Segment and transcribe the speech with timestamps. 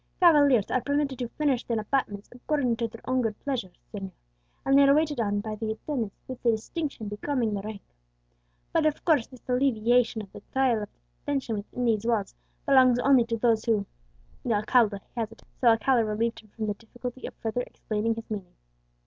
[0.19, 4.09] "Cavaliers are permitted to furnish their apartments according to their good pleasure, señor;
[4.65, 7.83] and they are waited on by the attendants with the distinction becoming their rank.
[8.73, 12.33] But, of course, this alleviation of the trial of detention within these walls
[12.65, 13.85] belongs only to those who"
[14.43, 18.55] The alcalde hesitated, so Alcala relieved him from the difficulty of further explaining his meaning.